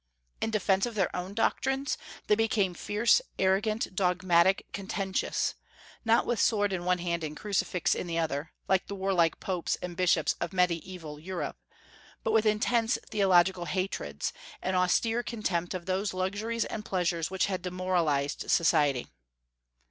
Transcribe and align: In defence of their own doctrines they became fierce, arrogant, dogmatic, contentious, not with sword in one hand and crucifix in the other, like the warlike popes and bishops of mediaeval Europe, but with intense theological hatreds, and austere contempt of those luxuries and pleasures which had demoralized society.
In 0.41 0.49
defence 0.49 0.87
of 0.87 0.95
their 0.95 1.15
own 1.15 1.35
doctrines 1.35 1.95
they 2.25 2.33
became 2.33 2.73
fierce, 2.73 3.21
arrogant, 3.37 3.93
dogmatic, 3.95 4.65
contentious, 4.73 5.53
not 6.03 6.25
with 6.25 6.39
sword 6.39 6.73
in 6.73 6.85
one 6.85 6.97
hand 6.97 7.23
and 7.23 7.37
crucifix 7.37 7.93
in 7.93 8.07
the 8.07 8.17
other, 8.17 8.51
like 8.67 8.87
the 8.87 8.95
warlike 8.95 9.39
popes 9.39 9.75
and 9.75 9.95
bishops 9.95 10.33
of 10.41 10.53
mediaeval 10.53 11.19
Europe, 11.19 11.57
but 12.23 12.31
with 12.31 12.47
intense 12.47 12.97
theological 13.11 13.65
hatreds, 13.65 14.33
and 14.59 14.75
austere 14.75 15.21
contempt 15.21 15.75
of 15.75 15.85
those 15.85 16.15
luxuries 16.15 16.65
and 16.65 16.83
pleasures 16.83 17.29
which 17.29 17.45
had 17.45 17.61
demoralized 17.61 18.49
society. 18.49 19.05